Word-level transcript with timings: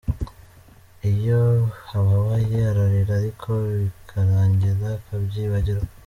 Iyo 1.11 1.41
ababaye 1.97 2.57
ararira 2.69 3.11
ariko 3.21 3.49
bikarangira 3.79 4.85
akabyibagirwa. 4.97 5.87